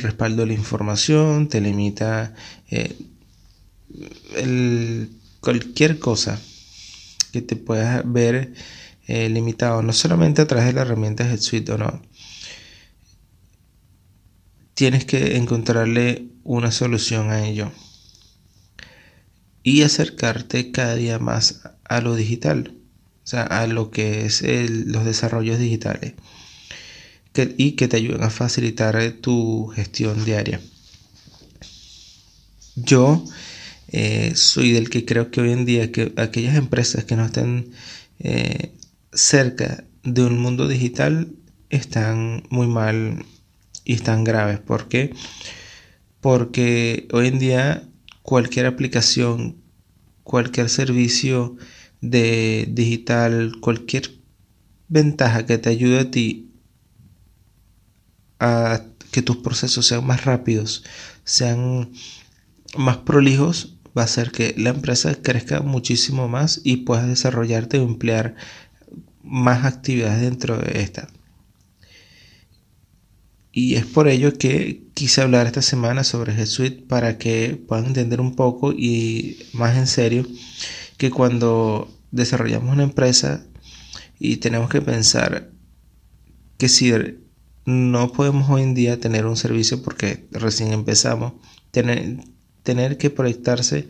respaldo 0.00 0.42
de 0.42 0.46
la 0.46 0.54
información, 0.54 1.48
te 1.48 1.60
limita 1.60 2.32
eh, 2.70 2.96
cualquier 5.40 5.98
cosa 5.98 6.40
que 7.32 7.42
te 7.42 7.56
puedas 7.56 8.02
ver 8.04 8.52
eh, 9.08 9.28
limitado, 9.28 9.82
no 9.82 9.92
solamente 9.92 10.42
a 10.42 10.46
través 10.46 10.66
de 10.66 10.74
las 10.74 10.86
herramientas 10.86 11.30
de 11.30 11.38
Suite 11.38 11.72
o 11.72 11.78
no. 11.78 12.00
Tienes 14.74 15.04
que 15.04 15.36
encontrarle 15.36 16.26
una 16.44 16.72
solución 16.72 17.30
a 17.30 17.46
ello 17.46 17.70
y 19.62 19.82
acercarte 19.82 20.72
cada 20.72 20.96
día 20.96 21.18
más 21.18 21.62
a 21.84 22.00
lo 22.00 22.16
digital 22.16 22.74
o 23.24 23.26
sea, 23.26 23.42
a 23.42 23.66
lo 23.66 23.90
que 23.90 24.26
es 24.26 24.42
los 24.42 25.04
desarrollos 25.04 25.58
digitales 25.58 26.14
y 27.56 27.72
que 27.72 27.88
te 27.88 27.96
ayuden 27.96 28.22
a 28.24 28.30
facilitar 28.30 28.96
eh, 28.96 29.10
tu 29.10 29.68
gestión 29.68 30.24
diaria. 30.24 30.60
Yo 32.76 33.24
eh, 33.88 34.32
soy 34.34 34.72
del 34.72 34.90
que 34.90 35.04
creo 35.04 35.30
que 35.30 35.40
hoy 35.40 35.52
en 35.52 35.64
día 35.64 35.92
que 35.92 36.12
aquellas 36.16 36.56
empresas 36.56 37.04
que 37.04 37.16
no 37.16 37.24
estén 37.24 37.70
eh, 38.18 38.72
cerca 39.12 39.84
de 40.02 40.24
un 40.24 40.38
mundo 40.38 40.68
digital 40.68 41.28
están 41.70 42.44
muy 42.50 42.66
mal 42.66 43.24
y 43.84 43.94
están 43.94 44.24
graves. 44.24 44.60
¿Por 44.60 44.88
qué? 44.88 45.14
Porque 46.20 47.08
hoy 47.12 47.28
en 47.28 47.38
día 47.38 47.88
cualquier 48.22 48.66
aplicación, 48.66 49.56
cualquier 50.22 50.68
servicio 50.68 51.56
de 52.00 52.66
digital, 52.70 53.54
cualquier 53.60 54.10
ventaja 54.88 55.46
que 55.46 55.58
te 55.58 55.70
ayude 55.70 56.00
a 56.00 56.10
ti 56.10 56.50
a 58.38 58.82
que 59.12 59.22
tus 59.22 59.36
procesos 59.36 59.86
sean 59.86 60.06
más 60.06 60.24
rápidos, 60.24 60.84
sean 61.24 61.92
más 62.76 62.98
prolijos, 62.98 63.76
va 63.96 64.02
a 64.02 64.06
hacer 64.06 64.32
que 64.32 64.54
la 64.56 64.70
empresa 64.70 65.14
crezca 65.14 65.60
muchísimo 65.60 66.28
más 66.28 66.60
y 66.64 66.78
puedas 66.78 67.06
desarrollarte 67.06 67.78
o 67.78 67.84
emplear 67.84 68.34
más 69.22 69.64
actividades 69.64 70.22
dentro 70.22 70.58
de 70.58 70.82
esta. 70.82 71.08
Y 73.52 73.74
es 73.74 73.84
por 73.84 74.08
ello 74.08 74.32
que 74.32 74.82
quise 74.94 75.20
hablar 75.20 75.46
esta 75.46 75.60
semana 75.60 76.04
sobre 76.04 76.34
G 76.34 76.46
Suite 76.46 76.84
para 76.88 77.18
que 77.18 77.62
puedan 77.68 77.86
entender 77.86 78.20
un 78.20 78.34
poco 78.34 78.72
y 78.72 79.46
más 79.52 79.76
en 79.76 79.86
serio 79.86 80.26
que 80.96 81.10
cuando 81.10 81.92
desarrollamos 82.10 82.72
una 82.72 82.84
empresa 82.84 83.44
y 84.18 84.38
tenemos 84.38 84.70
que 84.70 84.80
pensar 84.80 85.50
que 86.56 86.68
si 86.70 86.92
no 87.66 88.12
podemos 88.12 88.48
hoy 88.48 88.62
en 88.62 88.74
día 88.74 89.00
tener 89.00 89.26
un 89.26 89.36
servicio 89.36 89.82
porque 89.82 90.26
recién 90.30 90.72
empezamos, 90.72 91.34
tener, 91.72 92.18
tener 92.62 92.96
que 92.96 93.10
proyectarse 93.10 93.88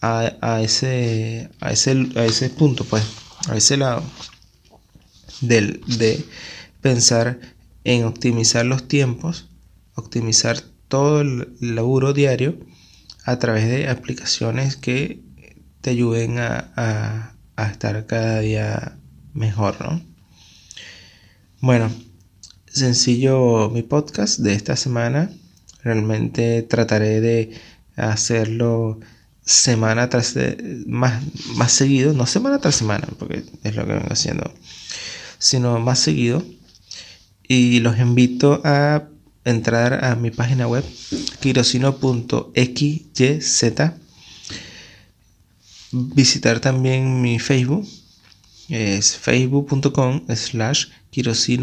a, 0.00 0.60
ese, 0.62 1.50
a, 1.60 1.70
ese, 1.72 2.08
a 2.16 2.24
ese 2.24 2.50
punto, 2.50 2.84
pues, 2.84 3.04
a 3.48 3.56
ese 3.56 3.76
lado 3.76 4.02
del, 5.40 5.80
de 5.86 6.24
pensar 6.80 7.38
en 7.84 8.04
optimizar 8.04 8.64
los 8.64 8.88
tiempos, 8.88 9.48
optimizar 9.94 10.60
todo 10.88 11.20
el 11.20 11.56
laburo 11.60 12.12
diario 12.12 12.58
a 13.24 13.38
través 13.38 13.66
de 13.68 13.88
aplicaciones 13.88 14.76
que 14.76 15.22
te 15.80 15.90
ayuden 15.90 16.38
a, 16.38 17.34
estar 17.70 18.06
cada 18.06 18.40
día 18.40 18.98
mejor, 19.34 19.80
¿no? 19.80 20.02
Bueno, 21.60 21.92
sencillo 22.66 23.70
mi 23.70 23.82
podcast 23.82 24.40
de 24.40 24.54
esta 24.54 24.74
semana. 24.74 25.30
Realmente 25.84 26.62
trataré 26.62 27.20
de 27.20 27.60
hacerlo 27.96 28.98
semana 29.44 30.08
tras 30.08 30.34
más, 30.86 31.22
más 31.54 31.72
seguido, 31.72 32.14
no 32.14 32.26
semana 32.26 32.58
tras 32.58 32.74
semana, 32.74 33.06
porque 33.18 33.44
es 33.62 33.76
lo 33.76 33.86
que 33.86 33.92
vengo 33.92 34.12
haciendo, 34.12 34.52
sino 35.38 35.78
más 35.78 36.00
seguido. 36.00 36.44
Y 37.54 37.80
los 37.80 37.98
invito 37.98 38.62
a 38.64 39.10
entrar 39.44 40.06
a 40.06 40.16
mi 40.16 40.30
página 40.30 40.66
web 40.66 40.82
kirosino.xyz 41.40 41.92
visitar 45.92 46.60
también 46.60 47.20
mi 47.20 47.38
Facebook. 47.38 47.86
Es 48.70 49.18
facebook.com 49.18 50.22
slash 50.34 50.86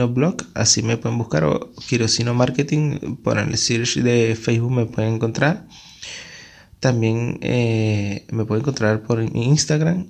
blog 0.10 0.36
Así 0.54 0.84
me 0.84 0.98
pueden 0.98 1.18
buscar. 1.18 1.44
O 1.46 1.72
Kirosino 1.88 2.36
Marketing. 2.36 3.16
Por 3.24 3.40
el 3.40 3.58
search 3.58 3.96
de 3.96 4.38
Facebook 4.40 4.72
me 4.72 4.86
pueden 4.86 5.16
encontrar. 5.16 5.66
También 6.80 7.40
eh, 7.42 8.28
me 8.32 8.46
pueden 8.46 8.62
encontrar 8.62 9.02
por 9.02 9.24
Instagram. 9.24 10.06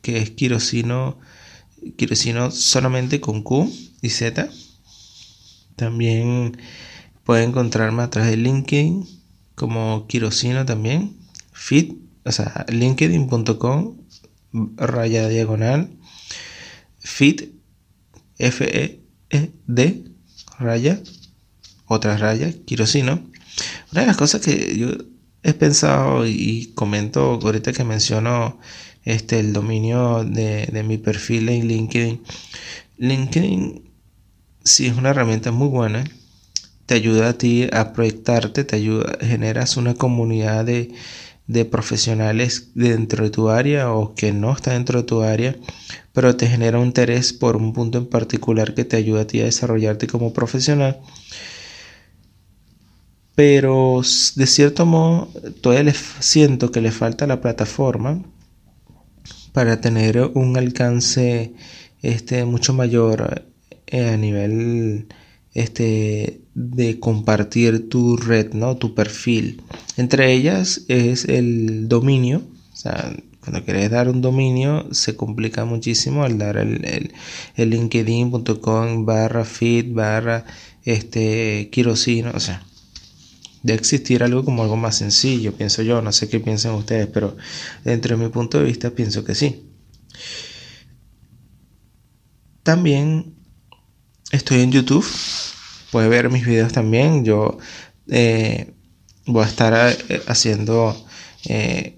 Que 0.00 0.16
es 0.16 0.30
Kirosino. 0.30 1.18
Kirosino 1.98 2.50
solamente 2.50 3.20
con 3.20 3.42
Q 3.42 3.70
y 4.00 4.08
Z. 4.08 4.48
También 5.80 6.58
pueden 7.24 7.50
encontrarme 7.50 8.02
a 8.02 8.10
través 8.10 8.30
de 8.30 8.36
LinkedIn 8.36 9.06
como 9.54 10.06
Kirosino 10.06 10.64
también. 10.64 11.16
Fit 11.52 12.00
o 12.24 12.32
sea, 12.32 12.66
linkedin.com 12.68 13.96
raya 14.76 15.28
diagonal 15.28 15.90
fit 16.98 17.54
f 18.38 18.64
e, 18.64 19.00
e 19.30 19.50
d 19.66 20.04
raya 20.58 21.00
otra 21.86 22.16
raya 22.16 22.52
quirosino 22.66 23.22
una 23.92 24.00
de 24.02 24.06
las 24.06 24.16
cosas 24.16 24.40
que 24.40 24.76
yo 24.76 24.88
he 25.42 25.54
pensado 25.54 26.26
y 26.26 26.72
comento 26.74 27.38
ahorita 27.42 27.72
que 27.72 27.84
menciono 27.84 28.58
este 29.04 29.40
el 29.40 29.52
dominio 29.52 30.24
de, 30.24 30.66
de 30.66 30.82
mi 30.82 30.98
perfil 30.98 31.48
en 31.48 31.68
LinkedIn 31.68 32.22
LinkedIn 32.98 33.89
sí 34.64 34.86
es 34.86 34.96
una 34.96 35.10
herramienta 35.10 35.52
muy 35.52 35.68
buena 35.68 36.04
te 36.90 36.96
ayuda 36.96 37.28
a 37.28 37.32
ti 37.34 37.68
a 37.72 37.92
proyectarte, 37.92 38.64
te 38.64 38.74
ayuda, 38.74 39.16
generas 39.20 39.76
una 39.76 39.94
comunidad 39.94 40.64
de, 40.64 40.92
de 41.46 41.64
profesionales 41.64 42.70
dentro 42.74 43.22
de 43.22 43.30
tu 43.30 43.48
área 43.48 43.92
o 43.92 44.12
que 44.16 44.32
no 44.32 44.52
está 44.52 44.72
dentro 44.72 45.02
de 45.02 45.06
tu 45.06 45.22
área, 45.22 45.56
pero 46.12 46.34
te 46.34 46.48
genera 46.48 46.80
un 46.80 46.86
interés 46.86 47.32
por 47.32 47.56
un 47.56 47.72
punto 47.74 47.98
en 47.98 48.06
particular 48.06 48.74
que 48.74 48.84
te 48.84 48.96
ayuda 48.96 49.20
a 49.20 49.26
ti 49.28 49.40
a 49.40 49.44
desarrollarte 49.44 50.08
como 50.08 50.32
profesional. 50.32 50.98
Pero 53.36 54.02
de 54.34 54.46
cierto 54.48 54.84
modo, 54.84 55.28
todavía 55.60 55.94
siento 56.18 56.72
que 56.72 56.80
le 56.80 56.90
falta 56.90 57.28
la 57.28 57.40
plataforma 57.40 58.20
para 59.52 59.80
tener 59.80 60.20
un 60.34 60.56
alcance 60.56 61.54
este, 62.02 62.44
mucho 62.44 62.72
mayor 62.74 63.44
a 63.92 64.16
nivel 64.16 65.06
este, 65.54 66.42
de 66.54 67.00
compartir 67.00 67.88
tu 67.88 68.16
red, 68.16 68.52
¿no? 68.52 68.76
tu 68.76 68.94
perfil. 68.94 69.62
Entre 69.96 70.32
ellas 70.32 70.82
es 70.88 71.24
el 71.24 71.88
dominio. 71.88 72.42
O 72.72 72.76
sea, 72.76 73.14
cuando 73.40 73.64
quieres 73.64 73.90
dar 73.90 74.08
un 74.08 74.20
dominio 74.20 74.86
se 74.92 75.16
complica 75.16 75.64
muchísimo 75.64 76.24
al 76.24 76.38
dar 76.38 76.56
el, 76.58 77.12
el, 77.56 77.70
linkedin.com 77.70 79.06
barra 79.06 79.44
feed 79.44 79.92
barra 79.92 80.44
este. 80.84 81.70
O 81.86 82.40
sea, 82.40 82.64
de 83.62 83.74
existir 83.74 84.22
algo 84.22 84.44
como 84.44 84.62
algo 84.62 84.76
más 84.76 84.96
sencillo, 84.96 85.52
pienso 85.54 85.82
yo. 85.82 86.02
No 86.02 86.12
sé 86.12 86.28
qué 86.28 86.40
piensan 86.40 86.74
ustedes, 86.74 87.06
pero 87.08 87.36
dentro 87.84 88.16
de 88.16 88.24
mi 88.24 88.30
punto 88.30 88.58
de 88.58 88.64
vista 88.64 88.90
pienso 88.90 89.24
que 89.24 89.34
sí. 89.34 89.66
También 92.62 93.39
estoy 94.30 94.60
en 94.60 94.72
YouTube. 94.72 95.06
Puedes 95.90 96.10
ver 96.10 96.30
mis 96.30 96.46
videos 96.46 96.72
también. 96.72 97.24
Yo 97.24 97.58
eh, 98.08 98.72
voy 99.26 99.44
a 99.44 99.48
estar 99.48 99.96
eh, 100.08 100.22
haciendo 100.26 100.96
eh, 101.46 101.96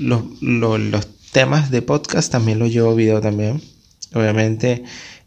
los, 0.00 1.08
temas 1.32 1.70
de 1.70 1.82
podcast. 1.82 2.32
También 2.32 2.58
los 2.58 2.72
llevo 2.72 2.94
video 2.94 3.20
también. 3.20 3.62
Obviamente 4.14 4.84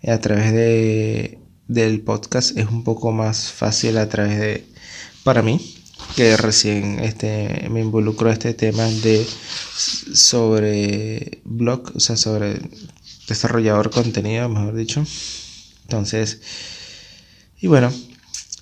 a 0.07 0.17
través 0.19 0.51
de, 0.51 1.39
del 1.67 2.01
podcast 2.01 2.57
es 2.57 2.67
un 2.67 2.83
poco 2.83 3.11
más 3.11 3.51
fácil 3.51 3.97
a 3.97 4.09
través 4.09 4.39
de 4.39 4.65
para 5.23 5.43
mí 5.43 5.75
que 6.15 6.35
recién 6.35 6.99
este 6.99 7.67
me 7.69 7.81
involucro 7.81 8.27
en 8.27 8.33
este 8.33 8.55
tema 8.55 8.85
de 8.85 9.23
sobre 9.75 11.41
blog 11.43 11.91
o 11.95 11.99
sea 11.99 12.17
sobre 12.17 12.59
desarrollador 13.27 13.91
contenido 13.91 14.49
mejor 14.49 14.73
dicho 14.73 15.05
entonces, 15.91 16.41
y 17.59 17.67
bueno, 17.67 17.91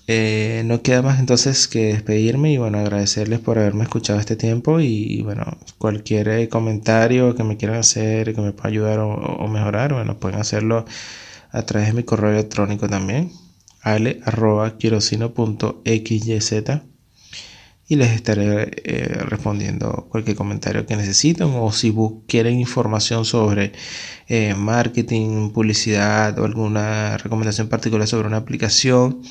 eh, 0.08 0.62
no 0.66 0.82
queda 0.82 1.02
más 1.02 1.20
entonces 1.20 1.68
que 1.68 1.92
despedirme 1.92 2.52
y 2.52 2.56
bueno, 2.58 2.78
agradecerles 2.80 3.38
por 3.38 3.58
haberme 3.58 3.84
escuchado 3.84 4.18
este 4.18 4.34
tiempo 4.34 4.80
y, 4.80 5.22
bueno, 5.22 5.44
cualquier 5.78 6.28
eh, 6.30 6.48
comentario 6.48 7.36
que 7.36 7.44
me 7.44 7.56
quieran 7.56 7.78
hacer, 7.78 8.34
que 8.34 8.40
me 8.40 8.52
pueda 8.52 8.68
ayudar 8.70 8.98
o, 8.98 9.46
mejorar, 9.48 9.94
bueno, 9.94 10.18
pueden 10.18 10.40
hacerlo 10.40 10.84
a 11.52 11.62
través 11.62 11.88
de 11.88 11.94
mi 11.94 12.02
correo 12.02 12.32
electrónico 12.32 12.88
también, 12.88 13.30
ale 13.82 14.20
arroba 14.24 14.76
y 17.90 17.96
les 17.96 18.12
estaré 18.12 18.70
eh, 18.84 19.18
respondiendo 19.24 20.06
cualquier 20.10 20.36
comentario 20.36 20.86
que 20.86 20.94
necesiten 20.94 21.48
o 21.56 21.72
si 21.72 21.92
quieren 22.28 22.60
información 22.60 23.24
sobre 23.24 23.72
eh, 24.28 24.54
marketing, 24.54 25.50
publicidad 25.50 26.38
o 26.38 26.44
alguna 26.44 27.18
recomendación 27.18 27.68
particular 27.68 28.06
sobre 28.06 28.28
una 28.28 28.36
aplicación. 28.36 29.22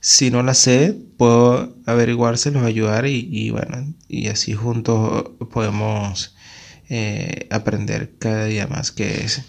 Si 0.00 0.32
no 0.32 0.42
la 0.42 0.54
sé, 0.54 0.98
puedo 1.16 1.76
averiguárselos, 1.86 2.64
ayudar 2.64 3.06
y, 3.06 3.50
bueno, 3.50 3.94
y 4.08 4.26
así 4.26 4.52
juntos 4.52 5.30
podemos 5.52 6.34
eh, 6.88 7.46
aprender 7.52 8.14
cada 8.18 8.46
día 8.46 8.66
más, 8.66 8.90
que 8.90 9.22
es 9.22 9.42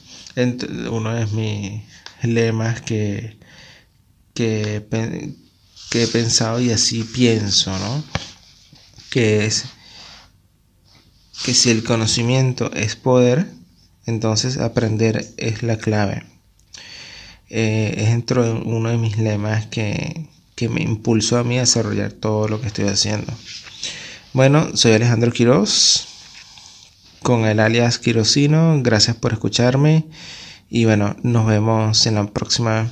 uno 0.91 1.15
de 1.15 1.25
mis 1.25 1.81
lemas 2.21 2.81
que, 2.81 3.35
que, 4.35 4.85
que 5.89 6.03
he 6.03 6.07
pensado 6.07 6.61
y 6.61 6.69
así 6.69 7.03
pienso, 7.03 7.71
¿no? 7.79 8.03
Que 9.13 9.45
es 9.45 9.65
que 11.45 11.53
si 11.53 11.69
el 11.69 11.83
conocimiento 11.83 12.71
es 12.73 12.95
poder, 12.95 13.45
entonces 14.07 14.57
aprender 14.57 15.27
es 15.37 15.61
la 15.61 15.77
clave. 15.77 16.23
Eh, 17.49 17.93
es 17.97 18.37
uno 18.65 18.89
de 18.89 18.97
mis 18.97 19.19
lemas 19.19 19.67
que, 19.67 20.25
que 20.55 20.67
me 20.67 20.81
impulsó 20.81 21.37
a 21.37 21.43
mí 21.43 21.57
a 21.57 21.61
desarrollar 21.61 22.11
todo 22.11 22.47
lo 22.47 22.59
que 22.59 22.65
estoy 22.65 22.85
haciendo. 22.85 23.31
Bueno, 24.33 24.75
soy 24.75 24.93
Alejandro 24.93 25.31
Quiroz 25.31 26.07
con 27.21 27.45
el 27.45 27.59
alias 27.59 27.99
Quirosino. 27.99 28.81
Gracias 28.81 29.15
por 29.15 29.31
escucharme 29.31 30.05
y 30.71 30.85
bueno, 30.85 31.15
nos 31.21 31.45
vemos 31.45 32.07
en 32.07 32.15
la 32.15 32.25
próxima. 32.25 32.91